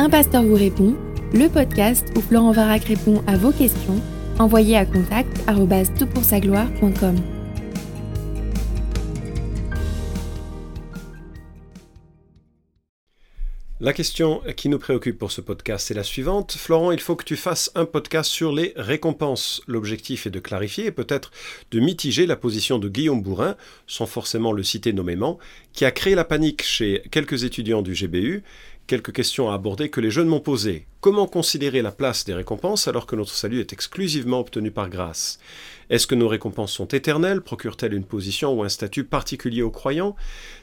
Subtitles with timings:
[0.00, 0.96] Un pasteur vous répond,
[1.34, 4.00] le podcast où Florent Varac répond à vos questions,
[4.38, 5.28] envoyez à contact
[6.40, 7.16] gloire.com
[13.82, 16.52] La question qui nous préoccupe pour ce podcast est la suivante.
[16.52, 19.62] Florent, il faut que tu fasses un podcast sur les récompenses.
[19.66, 21.30] L'objectif est de clarifier et peut-être
[21.70, 23.56] de mitiger la position de Guillaume Bourrin,
[23.86, 25.38] sans forcément le citer nommément,
[25.72, 28.42] qui a créé la panique chez quelques étudiants du GBU
[28.90, 30.84] quelques questions à aborder que les jeunes m'ont posées.
[31.00, 35.38] Comment considérer la place des récompenses alors que notre salut est exclusivement obtenu par grâce?
[35.90, 37.40] Est-ce que nos récompenses sont éternelles?
[37.40, 40.16] Procurent-elles une position ou un statut particulier aux croyants?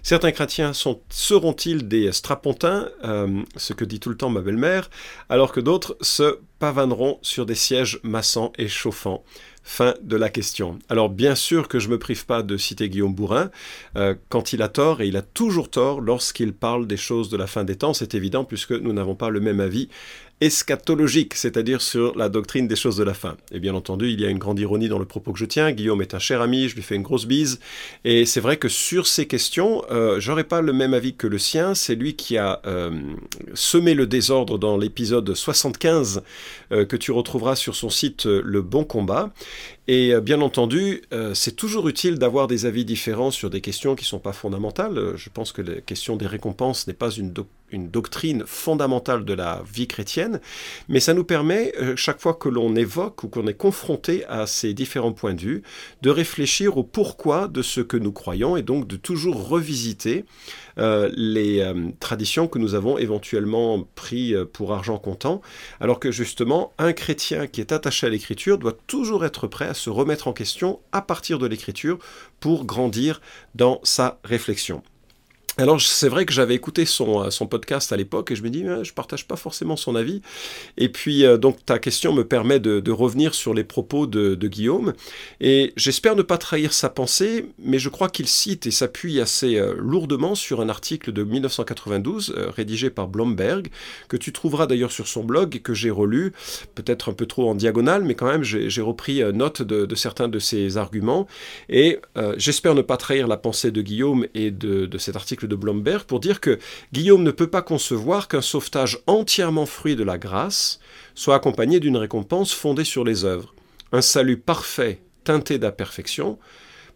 [0.03, 4.89] Certains chrétiens seront-ils des strapontins, euh, ce que dit tout le temps ma belle-mère,
[5.30, 9.23] alors que d'autres se pavaneront sur des sièges massants et chauffants?
[9.70, 10.80] Fin de la question.
[10.88, 13.52] Alors bien sûr que je ne me prive pas de citer Guillaume Bourrin
[13.98, 17.35] euh, quand il a tort, et il a toujours tort lorsqu'il parle des choses de
[17.35, 19.89] la fin des temps, c'est évident puisque nous n'avons pas le même avis
[20.39, 23.38] eschatologique, c'est-à-dire sur la doctrine des choses de la fin.
[23.52, 25.71] Et bien entendu, il y a une grande ironie dans le propos que je tiens.
[25.71, 27.59] Guillaume est un cher ami, je lui fais une grosse bise.
[28.03, 31.39] Et c'est vrai que sur ces questions, euh, j'aurais pas le même avis que le
[31.39, 31.73] sien.
[31.73, 32.91] C'est lui qui a euh,
[33.55, 36.21] semé le désordre dans l'épisode 75
[36.71, 39.31] euh, que tu retrouveras sur son site Le Bon Combat.
[39.89, 43.95] Et euh, bien entendu, euh, c'est toujours utile d'avoir des avis différents sur des questions
[43.95, 44.97] qui ne sont pas fondamentales.
[44.97, 47.33] Euh, je pense que la question des récompenses n'est pas une,
[47.73, 50.39] doctrine fondamentale de la vie chrétienne,
[50.88, 54.73] mais ça nous permet, chaque fois que l'on évoque ou qu'on est confronté à ces
[54.73, 55.63] différents points de vue,
[56.02, 60.23] de réfléchir au pourquoi de ce que nous croyons et donc de toujours revisiter
[60.77, 65.41] les traditions que nous avons éventuellement pris pour argent comptant,
[65.81, 69.73] alors que justement, un chrétien qui est attaché à l'écriture doit toujours être prêt à
[69.78, 72.00] se remettre en question à partir de l'écriture
[72.39, 73.22] pour grandir
[73.56, 74.83] dans sa réflexion.
[75.59, 78.50] Alors c'est vrai que j'avais écouté son, euh, son, podcast à l'époque et je me
[78.52, 80.22] dis je partage pas forcément son avis.
[80.77, 84.93] Et puis euh, donc ta question me permet de, revenir sur les propos de, Guillaume
[85.42, 89.55] et j'espère ne pas trahir sa pensée, mais je crois qu'il cite et s'appuie assez
[89.55, 93.70] euh, lourdement sur un article de 1992 rédigé par Blomberg
[94.09, 96.33] que tu trouveras d'ailleurs sur son blog et que j'ai relu,
[96.76, 100.39] peut-être un peu trop en diagonale, mais quand même j'ai repris note de, certains de
[100.39, 101.27] ses arguments
[101.67, 101.99] et
[102.37, 106.19] j'espère ne pas trahir la pensée de Guillaume et de cet article de Blomberg pour
[106.19, 106.59] dire que
[106.93, 110.80] Guillaume ne peut pas concevoir qu'un sauvetage entièrement fruit de la grâce
[111.15, 113.53] soit accompagné d'une récompense fondée sur les œuvres.
[113.91, 116.37] Un salut parfait, teinté d'imperfection,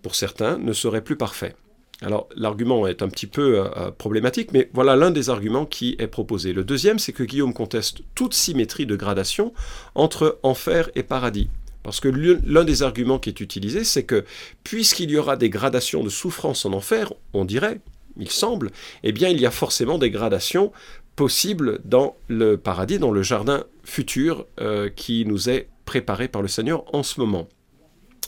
[0.02, 1.56] pour certains, ne serait plus parfait.
[2.02, 5.96] Alors l'argument est un petit peu euh, euh, problématique, mais voilà l'un des arguments qui
[6.00, 6.52] est proposé.
[6.52, 9.54] Le deuxième, c'est que Guillaume conteste toute symétrie de gradation
[9.94, 11.48] entre enfer et paradis.
[11.84, 14.26] Parce que l'un des arguments qui est utilisé, c'est que
[14.64, 17.80] puisqu'il y aura des gradations de souffrance en enfer, on dirait,
[18.18, 18.72] il semble,
[19.04, 20.72] eh bien il y a forcément des gradations
[21.16, 26.48] possibles dans le paradis, dans le jardin futur euh, qui nous est préparé par le
[26.48, 27.48] Seigneur en ce moment.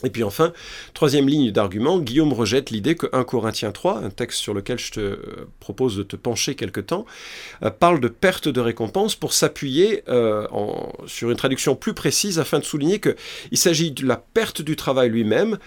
[0.02, 0.52] Et puis enfin,
[0.92, 4.90] troisième ligne d'argument, Guillaume rejette l'idée que 1 Corinthiens 3, un texte sur lequel je
[4.90, 7.06] te euh, propose de te pencher quelque temps,
[7.62, 10.46] euh, parle de perte de récompense pour s'appuyer euh,
[11.06, 15.10] sur une traduction plus précise afin de souligner qu'il s'agit de la perte du travail
[15.10, 15.58] lui-même.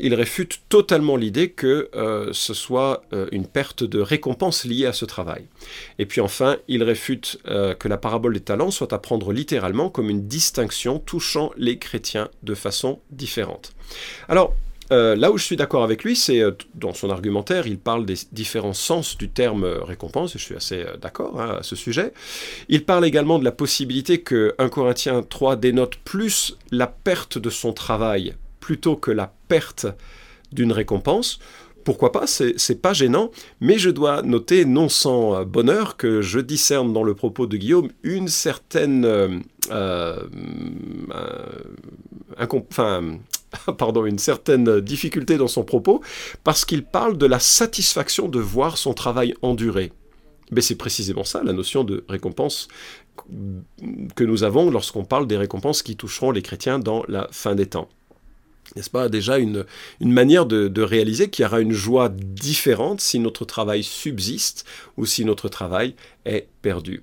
[0.00, 1.88] il réfute totalement l'idée que
[2.32, 5.46] ce soit une perte de récompense liée à ce travail.
[5.98, 10.10] Et puis enfin, il réfute que la parabole des talents soit à prendre littéralement comme
[10.10, 13.61] une distinction touchant les chrétiens de façon différente.
[14.28, 14.54] Alors,
[14.92, 18.04] euh, là où je suis d'accord avec lui, c'est euh, dans son argumentaire, il parle
[18.04, 21.76] des différents sens du terme euh, récompense, et je suis assez d'accord hein, à ce
[21.76, 22.12] sujet.
[22.68, 27.48] Il parle également de la possibilité que 1 Corinthiens 3 dénote plus la perte de
[27.48, 29.86] son travail plutôt que la perte
[30.52, 31.38] d'une récompense.
[31.84, 36.92] Pourquoi pas, c'est pas gênant, mais je dois noter, non sans bonheur, que je discerne
[36.92, 39.42] dans le propos de Guillaume une certaine
[42.38, 43.18] enfin,
[43.78, 46.02] pardon, une certaine difficulté dans son propos,
[46.44, 49.92] parce qu'il parle de la satisfaction de voir son travail endurer.
[50.50, 52.68] Mais c'est précisément ça, la notion de récompense
[54.14, 57.66] que nous avons lorsqu'on parle des récompenses qui toucheront les chrétiens dans la fin des
[57.66, 57.88] temps.
[58.76, 59.08] N'est-ce pas?
[59.08, 59.66] Déjà une,
[60.00, 64.64] manière de réaliser qu'il y aura une joie différente si notre travail subsiste
[64.96, 65.94] ou si notre travail
[66.24, 67.02] est perdu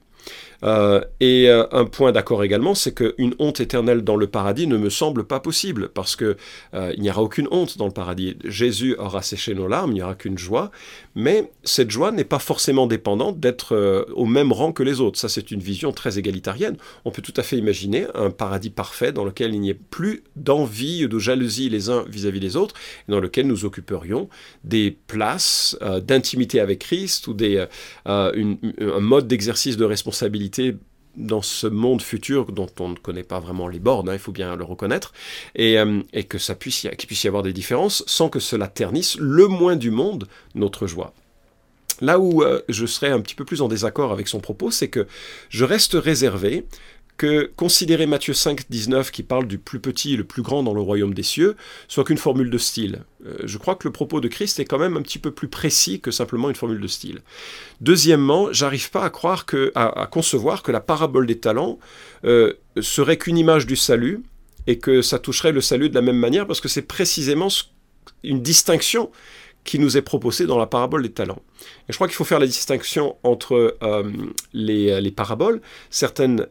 [0.64, 4.78] euh, et euh, un point d'accord également, c'est qu'une honte éternelle dans le paradis ne
[4.78, 6.38] me semble pas possible, parce que
[6.74, 8.38] euh, il n'y aura aucune honte dans le paradis.
[8.44, 10.72] Jésus aura séché nos larmes, il n'y aura qu'une joie,
[11.16, 15.20] mais cette joie n'est pas forcément dépendante d'être au même rang que les autres.
[15.20, 16.78] Ça, c'est une vision très égalitarienne.
[17.06, 20.24] On peut tout à fait imaginer un paradis parfait dans lequel il n'y ait plus
[20.36, 22.76] d'envie, de jalousie les uns vis-à-vis des autres,
[23.08, 24.30] dans lequel nous occuperions
[24.64, 27.66] des places d'intimité avec Christ ou des,
[28.06, 30.49] un mode d'exercice de responsabilité
[31.16, 34.32] dans ce monde futur dont on ne connaît pas vraiment les bornes, hein, il faut
[34.32, 35.14] bien le reconnaître,
[35.56, 35.78] et,
[36.14, 39.48] et que ça puisse qu'il puisse y avoir des différences sans que cela ternisse le
[39.48, 41.14] moins du monde notre joie.
[42.02, 45.08] Là où je serais un petit peu plus en désaccord avec son propos, c'est que
[45.50, 46.66] je reste réservé
[47.20, 50.74] que considérer Matthieu 5, 19 qui parle du plus petit et le plus grand dans
[50.74, 51.58] le royaume des cieux
[51.90, 53.04] soit qu'une formule de style.
[53.26, 55.50] Euh, je crois que le propos de Christ est quand même un petit peu plus
[55.50, 57.20] précis que simplement une formule de style.
[57.82, 61.78] Deuxièmement, j'arrive pas à croire que, à, concevoir que la parabole des talents
[62.24, 64.24] euh, serait qu'une image du salut
[64.66, 67.50] et que ça toucherait le salut de la même manière parce que c'est précisément
[68.24, 69.12] une distinction
[69.66, 71.42] qui nous est proposée dans la parabole des talents.
[71.90, 74.04] Et je crois qu'il faut faire la distinction entre euh,
[74.54, 75.62] les, les, paraboles.
[75.90, 76.48] Certaines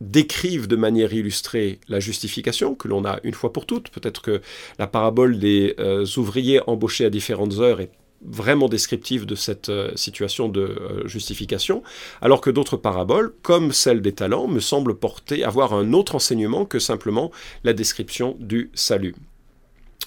[0.00, 3.90] décrivent de manière illustrée la justification, que l'on a une fois pour toutes.
[3.90, 4.40] Peut-être que
[4.78, 7.92] la parabole des euh, ouvriers embauchés à différentes heures est
[8.22, 11.82] vraiment descriptive de cette euh, situation de euh, justification,
[12.20, 16.64] alors que d'autres paraboles, comme celle des talents, me semblent porter, avoir un autre enseignement
[16.64, 17.30] que simplement
[17.64, 19.14] la description du salut.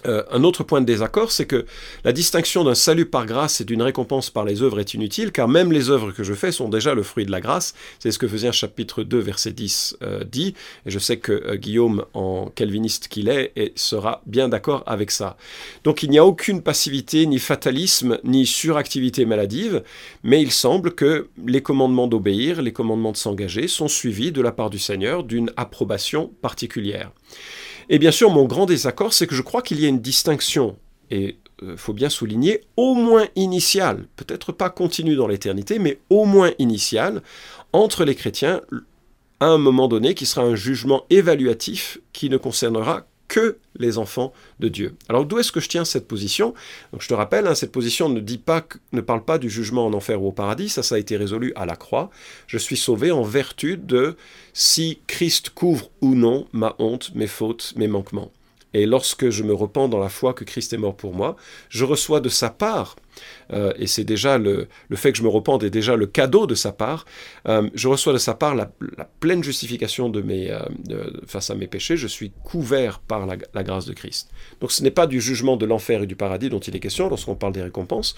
[0.05, 1.65] Euh, un autre point de désaccord, c'est que
[2.03, 5.47] la distinction d'un salut par grâce et d'une récompense par les œuvres est inutile, car
[5.47, 7.73] même les œuvres que je fais sont déjà le fruit de la grâce.
[7.99, 10.53] C'est ce que faisait un chapitre 2, verset 10 euh, dit,
[10.85, 15.37] et je sais que euh, Guillaume, en calviniste qu'il est, sera bien d'accord avec ça.
[15.83, 19.83] Donc il n'y a aucune passivité, ni fatalisme, ni suractivité maladive,
[20.23, 24.51] mais il semble que les commandements d'obéir, les commandements de s'engager sont suivis de la
[24.51, 27.11] part du Seigneur d'une approbation particulière.
[27.89, 30.77] Et bien sûr, mon grand désaccord, c'est que je crois qu'il y a une distinction,
[31.11, 36.25] et euh, faut bien souligner, au moins initiale, peut-être pas continue dans l'éternité, mais au
[36.25, 37.21] moins initiale,
[37.71, 38.61] entre les chrétiens
[39.39, 44.33] à un moment donné qui sera un jugement évaluatif qui ne concernera que les enfants
[44.59, 44.95] de Dieu.
[45.09, 46.53] Alors d'où est-ce que je tiens cette position?
[46.97, 50.21] Je te rappelle, hein, cette position ne pas, ne parle pas du jugement en enfer
[50.21, 52.09] ou au paradis, ça ça a été résolu à la croix.
[52.47, 54.15] Je suis sauvé en vertu de
[54.53, 58.31] si Christ couvre ou non ma honte, mes fautes, mes manquements.
[58.73, 61.35] Et lorsque je me repens dans la foi que Christ est mort pour moi,
[61.69, 62.95] je reçois de sa part,
[63.51, 66.47] euh, et c'est déjà le, le, fait que je me repente est déjà le cadeau
[66.47, 67.05] de sa part,
[67.47, 68.71] euh, je reçois de sa part la,
[69.19, 70.59] pleine justification euh,
[71.27, 74.29] face à mes péchés, je suis couvert par la, grâce de Christ.
[74.61, 77.09] Donc ce n'est pas du jugement de l'enfer et du paradis dont il est question
[77.09, 78.15] lorsqu'on parle des récompenses,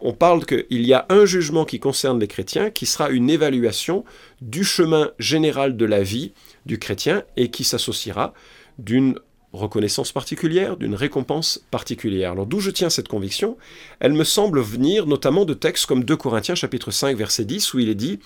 [0.00, 4.04] on parle qu'il y a un jugement qui concerne les chrétiens qui sera une évaluation
[4.40, 6.32] du chemin général de la vie
[6.66, 8.34] du chrétien et qui s'associera
[8.78, 9.18] d'une
[9.56, 12.32] reconnaissance particulière, d'une récompense particulière.
[12.32, 13.56] Alors d'où je tiens cette conviction?
[14.00, 17.78] Elle me semble venir notamment de textes comme 2 Corinthiens chapitre 5 verset 10 où
[17.78, 18.20] il est dit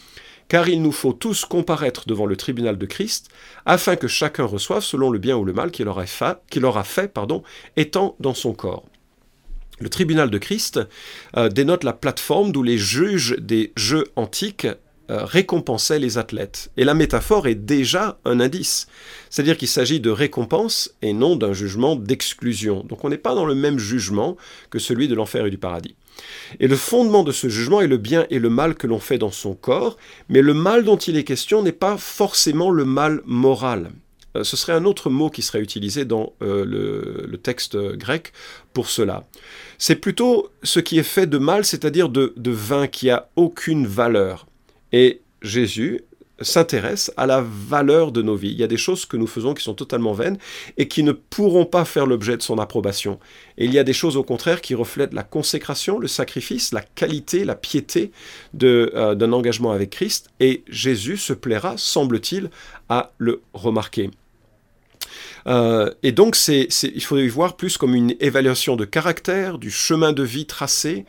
[0.51, 3.29] car il nous faut tous comparaître devant le tribunal de Christ,
[3.67, 6.05] afin que chacun reçoive selon le bien ou le mal qu'il aura
[6.85, 7.45] fait, pardon,
[7.77, 8.85] étant dans son corps.
[9.79, 10.81] Le tribunal de Christ
[11.37, 14.67] euh, dénote la plateforme d'où les juges des jeux antiques
[15.11, 16.71] récompensait les athlètes.
[16.77, 18.87] Et la métaphore est déjà un indice.
[19.29, 22.85] C'est-à-dire qu'il s'agit de récompense et non d'un jugement d'exclusion.
[22.85, 24.37] Donc on n'est pas dans le même jugement
[24.71, 25.97] que celui de l'enfer et du paradis.
[26.59, 29.19] Et le fondement de ce jugement est le bien et le mal que l'on fait
[29.19, 29.97] dans son corps,
[30.29, 33.91] mais le mal dont il est question n'est pas forcément le mal moral.
[34.37, 38.33] Euh, ce serait un autre mot qui serait utilisé dans euh, le, texte grec
[38.73, 39.25] pour cela.
[39.79, 43.87] C'est plutôt ce qui est fait de mal, c'est-à-dire de, de vin qui a aucune
[43.87, 44.47] valeur.
[44.93, 46.03] Et Jésus
[46.41, 48.51] s'intéresse à la valeur de nos vies.
[48.51, 50.39] Il y a des choses que nous faisons qui sont totalement vaines
[50.79, 53.19] et qui ne pourront pas faire l'objet de son approbation.
[53.59, 56.83] Et il y a des choses au contraire qui reflètent la consécration, le sacrifice, la
[56.83, 58.11] qualité, la piété
[58.63, 60.29] euh, d'un engagement avec Christ.
[60.41, 62.51] Et Jésus se plaira, semble-t-il,
[62.89, 64.11] à le remarquer.
[65.47, 69.71] Euh, et donc, c'est, il faut y voir plus comme une évaluation de caractère, du
[69.71, 71.05] chemin de vie tracé.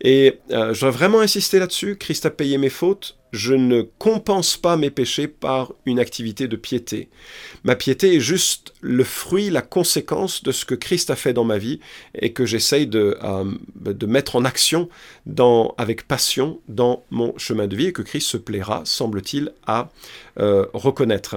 [0.00, 1.96] Et euh, je voudrais vraiment insister là-dessus.
[1.96, 3.16] Christ a payé mes fautes.
[3.32, 7.08] Je ne compense pas mes péchés par une activité de piété.
[7.64, 11.44] Ma piété est juste le fruit, la conséquence de ce que Christ a fait dans
[11.44, 11.80] ma vie
[12.14, 13.44] et que j'essaye de, euh,
[14.06, 14.90] mettre en action
[15.78, 19.88] avec passion dans mon chemin de vie et que Christ se plaira, semble-t-il, à
[20.36, 21.36] reconnaître.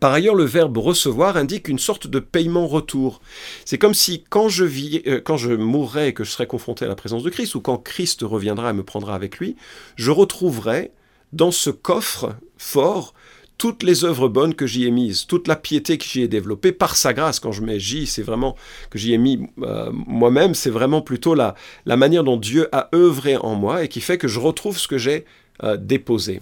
[0.00, 3.20] Par ailleurs, le verbe recevoir indique une sorte de paiement-retour.
[3.64, 6.84] C'est comme si quand je, vis, euh, quand je mourrai et que je serai confronté
[6.84, 9.56] à la présence de Christ, ou quand Christ reviendra et me prendra avec lui,
[9.96, 10.90] je retrouverai
[11.32, 13.14] dans ce coffre fort
[13.58, 16.72] toutes les œuvres bonnes que j'y ai mises, toute la piété que j'y ai développée
[16.72, 17.38] par sa grâce.
[17.40, 18.56] Quand je mets c'est vraiment
[18.90, 21.54] que j'y ai mis euh, moi-même, c'est vraiment plutôt la,
[21.86, 24.88] la manière dont Dieu a œuvré en moi et qui fait que je retrouve ce
[24.88, 25.24] que j'ai
[25.62, 26.40] euh, déposé.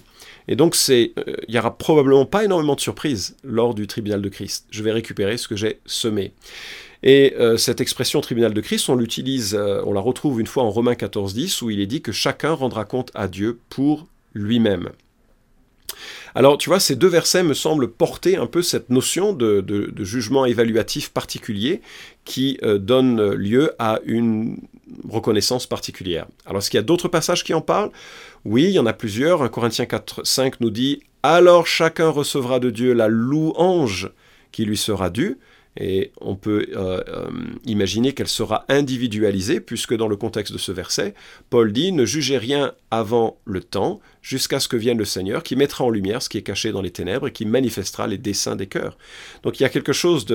[0.48, 1.06] Et donc, euh,
[1.48, 4.66] il n'y aura probablement pas énormément de surprises lors du tribunal de Christ.
[4.70, 6.32] Je vais récupérer ce que j'ai semé.
[7.02, 10.62] Et euh, cette expression tribunal de Christ, on l'utilise, euh, on la retrouve une fois
[10.62, 14.06] en Romains 14, 10, où il est dit que chacun rendra compte à Dieu pour
[14.34, 14.90] lui-même.
[16.34, 20.44] Alors tu vois, ces deux versets me semblent porter un peu cette notion de, jugement
[20.44, 21.82] évaluatif particulier
[22.24, 24.58] qui euh, donne lieu à une
[25.08, 26.26] reconnaissance particulière.
[26.46, 27.90] Alors est-ce qu'il y a d'autres passages qui en parlent?
[28.44, 29.42] Oui, il y en a plusieurs.
[29.42, 34.10] 1 Corinthiens 4, 5 nous dit Alors chacun recevra de Dieu la louange
[34.50, 35.38] qui lui sera due
[35.76, 37.30] et on peut euh, euh,
[37.64, 41.14] imaginer qu'elle sera individualisée, puisque dans le contexte de ce verset,
[41.48, 45.56] Paul dit Ne jugez rien avant le temps, jusqu'à ce que vienne le Seigneur, qui
[45.56, 48.56] mettra en lumière ce qui est caché dans les ténèbres et qui manifestera les desseins
[48.56, 48.98] des cœurs.
[49.42, 50.26] Donc il y a quelque chose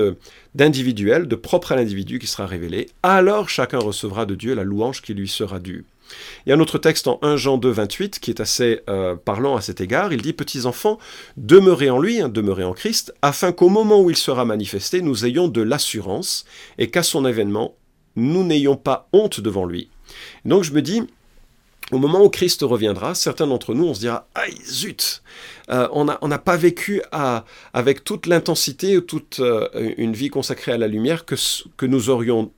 [0.54, 2.88] d'individuel, de propre à l'individu qui sera révélé.
[3.04, 5.84] Alors chacun recevra de Dieu la louange qui lui sera due.
[6.44, 9.16] Il y a un autre texte en 1 Jean 2, 28 qui est assez euh,
[9.16, 10.12] parlant à cet égard.
[10.12, 10.98] Il dit Petits enfants,
[11.36, 15.24] demeurez en lui, hein, demeurez en Christ, afin qu'au moment où il sera manifesté, nous
[15.24, 16.44] ayons de l'assurance
[16.78, 17.74] et qu'à son événement,
[18.16, 19.90] nous n'ayons pas honte devant lui.
[20.44, 21.02] Donc je me dis,
[21.90, 25.22] au moment où Christ reviendra, certains d'entre nous, on se dira Aïe, zut
[25.70, 27.02] euh, On n'a pas vécu
[27.72, 31.34] avec toute l'intensité, toute euh, une vie consacrée à la lumière que,
[31.76, 32.52] que nous aurions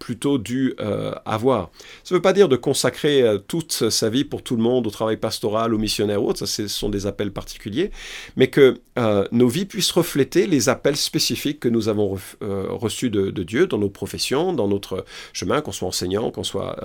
[0.00, 1.70] plutôt dû euh, avoir.
[2.02, 4.86] Ça ne veut pas dire de consacrer euh, toute sa vie pour tout le monde
[4.86, 7.92] au travail pastoral, au missionnaire ou autre, ça ce sont des appels particuliers,
[8.34, 13.30] mais que euh, nos vies puissent refléter les appels spécifiques que nous avons reçus de,
[13.42, 16.76] Dieu dans nos professions, dans notre chemin, qu'on soit enseignant, qu'on soit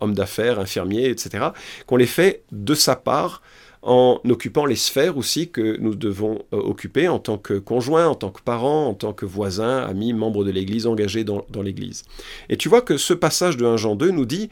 [0.00, 1.48] homme d'affaires, infirmier, etc.,
[1.86, 3.40] qu'on les fait de sa part
[3.82, 8.14] en occupant les sphères aussi que nous devons euh, occuper en tant que conjoint, en
[8.14, 12.04] tant que parent, en tant que voisin, ami, membre de l'Église, engagé dans, l'Église.
[12.48, 14.50] Et tu vois que ce passage de 1 Jean 2 nous dit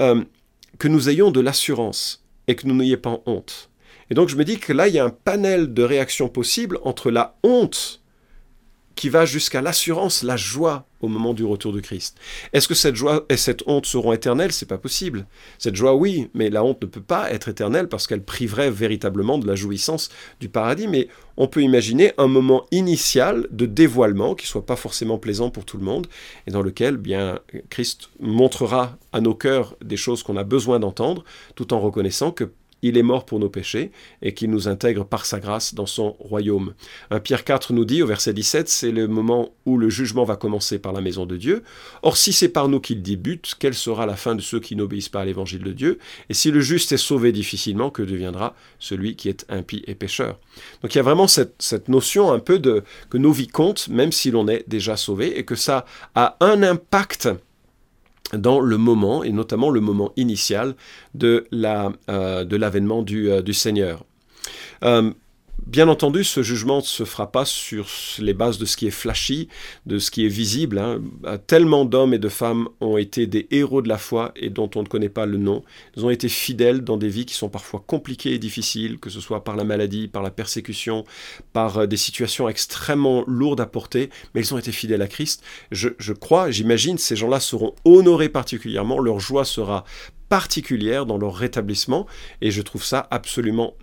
[0.00, 0.22] euh,
[0.78, 3.70] que nous ayons de l'assurance et que nous n'ayons pas honte.
[4.10, 6.78] Et donc je me dis que là, il y a un panel de réactions possibles
[6.82, 7.99] entre la honte
[8.94, 12.18] qui va jusqu'à l'assurance, la joie au moment du retour de Christ.
[12.52, 14.52] Est-ce que cette joie et cette honte seront éternelles?
[14.52, 15.26] C'est pas possible.
[15.58, 19.38] Cette joie, oui, mais la honte ne peut pas être éternelle parce qu'elle priverait véritablement
[19.38, 20.88] de la jouissance du paradis.
[20.88, 25.64] Mais on peut imaginer un moment initial de dévoilement qui soit pas forcément plaisant pour
[25.64, 26.06] tout le monde
[26.46, 31.24] et dans lequel, bien, Christ montrera à nos cœurs des choses qu'on a besoin d'entendre,
[31.54, 33.90] tout en reconnaissant que il est mort pour nos péchés
[34.22, 36.74] et qu'il nous intègre par sa grâce dans son royaume.
[37.24, 40.78] Pierre 4 nous dit au verset 17, c'est le moment où le jugement va commencer
[40.78, 41.62] par la maison de Dieu.
[42.02, 45.08] Or si c'est par nous qu'il débute, quelle sera la fin de ceux qui n'obéissent
[45.08, 45.98] pas à l'évangile de Dieu?
[46.28, 50.38] Et si le juste est sauvé difficilement, que deviendra celui qui est impie et pécheur?
[50.82, 53.88] Donc il y a vraiment cette, cette notion un peu de que nos vies comptent,
[53.88, 55.84] même si l'on est déjà sauvé, et que ça
[56.14, 57.28] a un impact
[58.32, 60.74] dans le moment, et notamment le moment initial
[61.14, 64.04] de euh, l'avènement du, euh, du, Seigneur.
[65.66, 67.86] Bien entendu, ce jugement ne se fera pas sur
[68.18, 69.48] les bases de ce qui est flashy,
[69.86, 70.78] de ce qui est visible.
[70.78, 71.00] Hein.
[71.26, 74.70] Euh, tellement d'hommes et de femmes ont été des héros de la foi et dont
[74.74, 75.62] on ne connaît pas le nom.
[75.96, 79.20] Ils ont été fidèles dans des vies qui sont parfois compliquées et difficiles, que ce
[79.20, 81.04] soit par la maladie, par la persécution,
[81.52, 85.42] par euh, des situations extrêmement lourdes à porter, mais ils ont été fidèles à Christ.
[85.70, 89.84] Je, je crois, j'imagine, ces gens-là seront honorés particulièrement, leur joie sera
[90.30, 92.06] particulière dans leur rétablissement
[92.40, 93.74] et je trouve ça absolument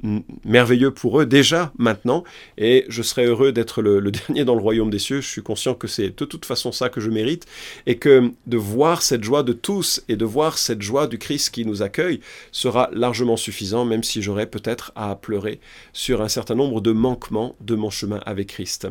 [0.46, 2.24] merveilleux pour eux déjà maintenant
[2.58, 5.22] et je serais heureux d'être le, dernier dans le royaume des cieux.
[5.22, 7.46] Je suis conscient que c'est de toute façon ça que je mérite
[7.86, 11.50] et que de voir cette joie de tous et de voir cette joie du Christ
[11.50, 12.22] qui nous accueille
[12.54, 15.60] sera largement suffisant même si j'aurais peut-être à pleurer
[15.92, 18.88] sur un certain nombre de manquements de mon chemin avec Christ.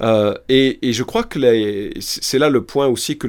[0.00, 1.38] Euh, et, je crois que
[2.00, 3.28] c'est là le point aussi que,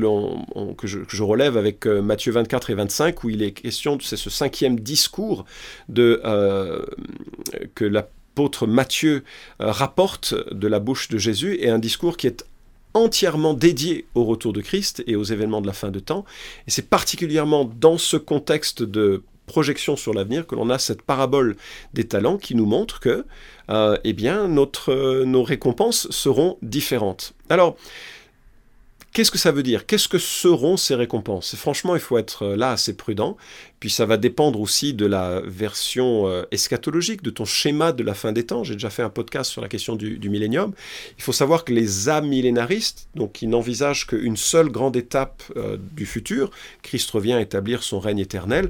[0.84, 4.80] je, relève avec euh, Matthieu 24 et 25, où il est question, c'est ce cinquième
[4.80, 5.46] discours
[5.88, 6.86] de, euh,
[7.76, 9.24] que l'apôtre Matthieu
[9.60, 12.46] rapporte de la bouche de Jésus, et un discours qui est
[12.94, 16.26] entièrement dédié au retour de Christ et aux événements de la fin de temps.
[16.68, 21.58] Et c'est particulièrement dans ce contexte de projection sur l'avenir que l'on a cette parabole
[21.94, 23.26] des talents qui nous montre que
[23.70, 27.34] euh, eh bien, notre, nos récompenses seront différentes.
[27.50, 27.76] Alors,
[29.12, 29.88] Qu'est-ce que ça veut dire?
[29.88, 31.56] Qu'est-ce que seront ces récompenses?
[31.56, 33.38] Franchement, il faut être euh, là assez prudent.
[33.80, 38.14] Puis ça va dépendre aussi de la version euh, eschatologique, de ton schéma de la
[38.14, 38.64] fin des temps.
[38.64, 40.74] J'ai déjà fait un podcast sur la question du, du millénium.
[41.18, 45.42] Il faut savoir que les amillénaristes, donc qui n'envisagent qu'une seule grande étape
[45.96, 46.52] du futur,
[46.84, 48.70] Christ revient établir son règne éternel,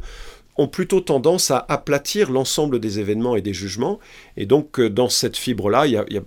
[0.60, 3.98] ont plutôt tendance à aplatir l'ensemble des événements et des jugements.
[4.36, 5.86] Et donc, euh, dans cette fibre-là,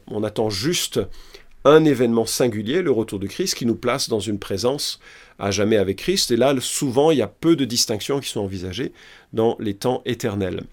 [0.08, 1.00] on attend juste
[1.64, 5.00] un événement singulier, le retour de Christ, qui nous place dans une présence
[5.38, 6.30] à jamais avec Christ.
[6.30, 8.92] Et là, souvent, il y a peu de distinctions qui sont envisagées
[9.34, 10.64] dans les temps éternels.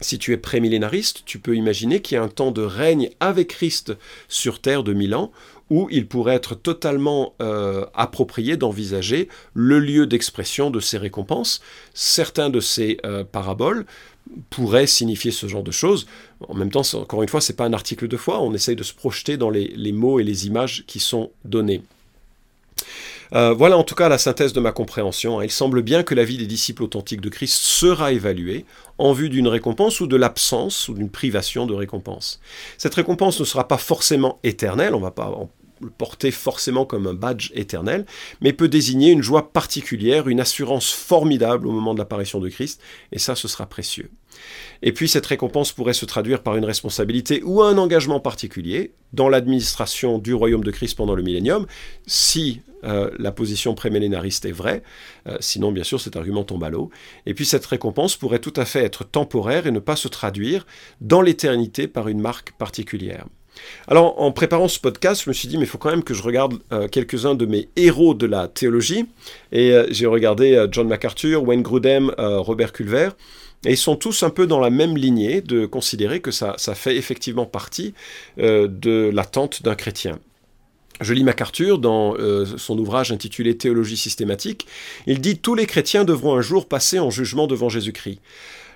[0.00, 3.48] Si tu es prémillénariste, tu peux imaginer qu'il y a un temps de règne avec
[3.48, 3.94] Christ
[4.28, 5.30] sur terre de mille ans,
[5.70, 11.60] où il pourrait être totalement euh, approprié d'envisager le lieu d'expression de ces récompenses.
[11.94, 13.84] Certains de ces euh, paraboles
[14.50, 16.06] pourraient signifier ce genre de choses.
[16.48, 18.76] En même temps, encore une fois, ce n'est pas un article de foi, on essaye
[18.76, 21.82] de se projeter dans les mots et les images qui sont donnés.
[23.34, 25.42] Euh, voilà en tout cas la synthèse de ma compréhension.
[25.42, 28.64] Il semble bien que la vie des disciples authentiques de Christ sera évaluée
[28.96, 32.40] en vue d'une récompense ou de l'absence ou d'une privation de récompense.
[32.78, 35.30] Cette récompense ne sera pas forcément éternelle, on va pas
[35.80, 38.06] le porter forcément comme un badge éternel,
[38.40, 42.80] mais peut désigner une joie particulière, une assurance formidable au moment de l'apparition de Christ,
[43.12, 44.10] et ça ce sera précieux.
[44.82, 49.28] Et puis cette récompense pourrait se traduire par une responsabilité ou un engagement particulier dans
[49.28, 51.66] l'administration du royaume de Christ pendant le millénium,
[52.06, 54.82] si euh, la position prémélénariste est vraie,
[55.26, 56.90] euh, sinon bien sûr cet argument tombe à l'eau.
[57.26, 60.66] Et puis cette récompense pourrait tout à fait être temporaire et ne pas se traduire
[61.00, 63.26] dans l'éternité par une marque particulière.
[63.86, 66.14] Alors, en préparant ce podcast, je me suis dit, mais il faut quand même que
[66.14, 69.06] je regarde euh, quelques-uns de mes héros de la théologie.
[69.52, 73.10] Et j'ai regardé John MacArthur, Wayne Grudem, Robert Culver.
[73.66, 76.96] Et ils sont tous un peu dans la même lignée de considérer que ça, fait
[76.96, 77.94] effectivement partie
[78.38, 80.18] euh, de l'attente d'un chrétien.
[81.00, 84.66] Je lis MacArthur dans euh, son ouvrage intitulé Théologie systématique.
[85.06, 88.20] Il dit Tous les chrétiens devront un jour passer en jugement devant Jésus-Christ.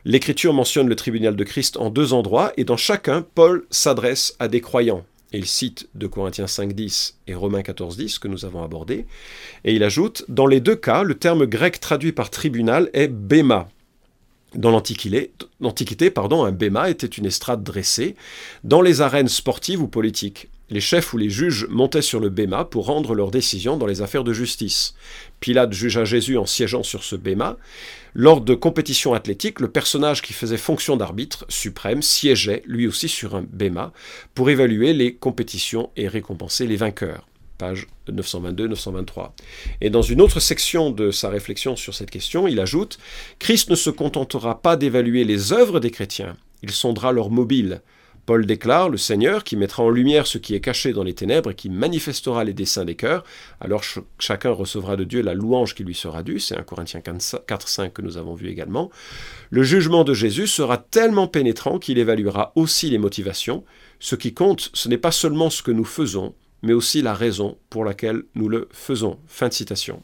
[0.05, 4.49] L'Écriture mentionne le tribunal de Christ en deux endroits, et dans chacun, Paul s'adresse à
[4.49, 5.05] des croyants.
[5.33, 9.07] il cite de Corinthiens 5.10 et Romains 14.10 que nous avons abordés.
[9.65, 13.69] Et il ajoute Dans les deux cas, le terme grec traduit par tribunal est bema,
[14.55, 18.17] dans l'Antiquité, pardon, un béma était une estrade dressée
[18.65, 20.49] dans les arènes sportives ou politiques.
[20.73, 24.01] Les chefs ou les juges montaient sur le béma pour rendre leurs décisions dans les
[24.01, 24.95] affaires de justice.
[25.39, 27.59] Pilate jugea Jésus en siégeant sur ce béma.
[28.15, 33.35] Lors de compétitions athlétiques, le personnage qui faisait fonction d'arbitre suprême siégeait lui aussi sur
[33.35, 33.93] un béma
[34.35, 39.33] pour évaluer les compétitions et récompenser les vainqueurs page 922-923.
[39.83, 42.99] Et dans une autre section de sa réflexion sur cette question, il ajoute
[43.39, 47.83] Christ ne se contentera pas d'évaluer les œuvres des chrétiens, il sondera leur mobile.
[48.25, 51.51] Paul déclare le Seigneur qui mettra en lumière ce qui est caché dans les ténèbres
[51.51, 53.25] et qui manifestera les desseins des cœurs.
[53.61, 53.83] Alors
[54.19, 56.39] chacun recevra de Dieu la louange qui lui sera due.
[56.39, 58.91] C'est un Corinthiens 4.5 que nous avons vu également.
[59.51, 63.65] Le jugement de Jésus sera tellement pénétrant qu'il évaluera aussi les motivations.
[63.99, 67.59] Ce qui compte, ce n'est pas seulement ce que nous faisons, mais aussi la raison
[67.71, 69.19] pour laquelle nous le faisons.
[69.27, 70.03] Fin de citation.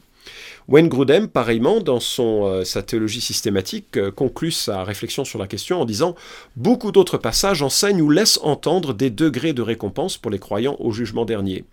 [0.67, 5.47] Wayne Grudem, pareillement, dans son, euh, sa théologie systématique, euh, conclut sa réflexion sur la
[5.47, 6.15] question en disant
[6.55, 10.91] Beaucoup d'autres passages enseignent ou laissent entendre des degrés de récompense pour les croyants au
[10.91, 11.65] jugement dernier.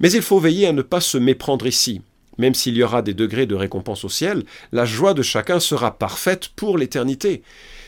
[0.00, 2.02] Mais il faut veiller à ne pas se méprendre ici.
[2.38, 5.96] Même s'il y aura des degrés de récompense au ciel, la joie de chacun sera
[5.96, 7.42] parfaite pour l'éternité.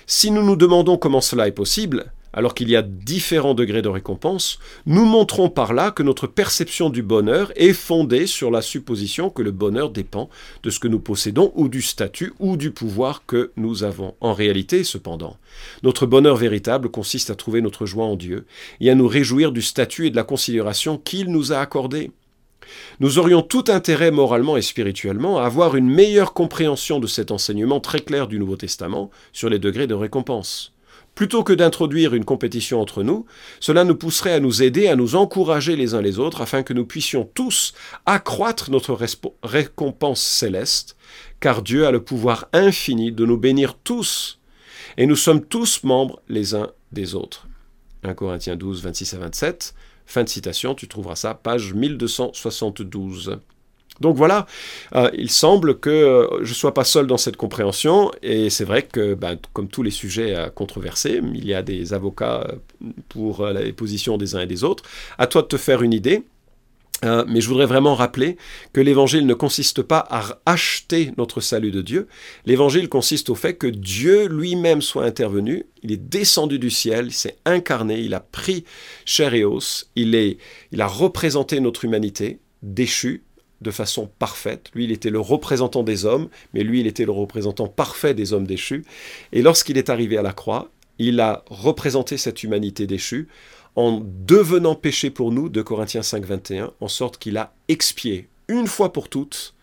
[0.06, 3.88] Si nous nous demandons comment cela est possible, alors qu'il y a différents degrés de
[3.88, 9.30] récompense, nous montrons par là que notre perception du bonheur est fondée sur la supposition
[9.30, 10.28] que le bonheur dépend
[10.62, 14.14] de ce que nous possédons ou du statut ou du pouvoir que nous avons.
[14.20, 15.38] En réalité, cependant,
[15.82, 18.44] notre bonheur véritable consiste à trouver notre joie en Dieu
[18.80, 22.10] et à nous réjouir du statut et de la considération qu'il nous a accordé.
[23.00, 27.80] Nous aurions tout intérêt moralement et spirituellement à avoir une meilleure compréhension de cet enseignement
[27.80, 30.75] très clair du Nouveau Testament sur les degrés de récompense.
[31.16, 33.24] Plutôt que d'introduire une compétition entre nous,
[33.58, 36.74] cela nous pousserait à nous aider, à nous encourager les uns les autres, afin que
[36.74, 37.72] nous puissions tous
[38.04, 38.98] accroître notre
[39.42, 40.94] récompense céleste,
[41.40, 44.40] car Dieu a le pouvoir infini de nous bénir tous,
[44.98, 47.48] et nous sommes tous membres les uns des autres.
[48.02, 49.74] 1 Corinthiens 12, 26 à 27,
[50.04, 53.38] fin de citation, tu trouveras ça, page 1272.
[54.00, 54.46] Donc voilà,
[54.94, 58.64] euh, il semble que euh, je ne sois pas seul dans cette compréhension, et c'est
[58.64, 62.46] vrai que, ben, comme tous les sujets euh, controversés, il y a des avocats
[63.08, 64.84] pour les positions des uns et des autres.
[65.18, 66.24] À toi de te faire une idée.
[67.02, 68.36] mais je voudrais vraiment rappeler
[68.72, 72.08] que l'évangile ne consiste pas à acheter notre salut de Dieu.
[72.46, 75.66] L'évangile consiste au fait que Dieu lui-même soit intervenu.
[75.82, 78.64] Il est descendu du ciel, il s'est incarné, il a pris
[79.04, 80.38] chair et os, il, est,
[80.72, 83.24] il a représenté notre humanité déchue,
[83.60, 84.70] de façon parfaite.
[84.74, 88.32] Lui, il était le représentant des hommes, mais lui, il était le représentant parfait des
[88.32, 88.84] hommes déchus.
[89.32, 93.28] Et lorsqu'il est arrivé à la croix, il a représenté cette humanité déchue
[93.74, 98.66] en devenant péché pour nous, de Corinthiens 5, 21, en sorte qu'il a expié une
[98.66, 99.54] fois pour toutes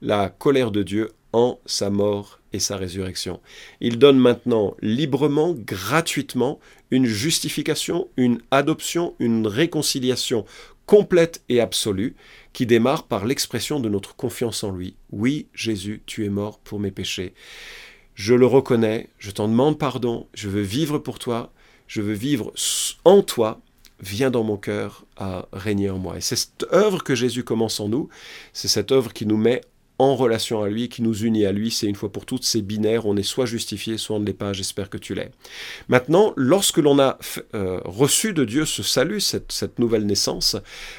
[0.00, 3.40] la colère de Dieu en sa mort et sa résurrection.
[3.80, 10.46] Il donne maintenant librement, gratuitement, une justification, une adoption, une réconciliation
[10.88, 12.16] complète et absolue,
[12.54, 14.96] qui démarre par l'expression de notre confiance en lui.
[15.10, 17.34] Oui, Jésus, tu es mort pour mes péchés.
[18.14, 21.52] je le reconnais, je t'en demande pardon, je veux vivre pour toi,
[21.88, 22.52] je veux vivre
[23.04, 23.60] en toi,
[24.00, 26.16] viens dans mon cœur à régner en moi.
[26.16, 28.08] Et c'est cette œuvre que Jésus commence en nous,
[28.54, 29.60] c'est cette œuvre qui nous met
[29.98, 31.70] en relation à lui, qui nous unit à lui.
[31.70, 34.32] C'est une fois pour toutes, c'est binaire, on est soit justifié, soit on ne l'est
[34.32, 35.30] pas, j'espère que tu l'es.
[35.88, 37.18] Maintenant, lorsque l'on a
[37.54, 40.56] euh, reçu de Dieu ce salut, cette, nouvelle naissance,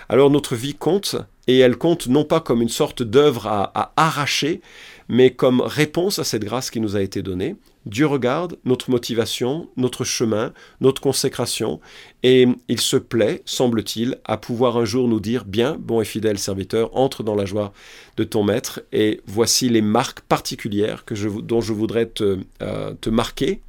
[0.10, 1.16] alors notre vie compte,
[1.48, 4.62] et elle compte non pas comme une sorte d'œuvre à arracher,
[5.10, 7.56] mais comme réponse à cette grâce qui nous a été donnée.
[7.90, 11.80] Dieu regarde notre motivation, notre chemin, notre consécration,
[12.22, 16.38] et il se plaît, semble-t-il, à pouvoir un jour nous dire, bien, bon et fidèle
[16.38, 17.74] serviteur, entre dans la joie
[18.16, 21.04] de ton maître, et voici les marques particulières
[21.42, 23.62] dont je voudrais te, euh, te marquer,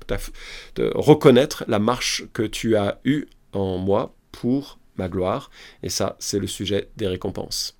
[0.74, 5.50] de reconnaître la marche que tu as eue en moi pour ma gloire,
[5.83, 7.80] et ça, c'est le sujet des récompenses.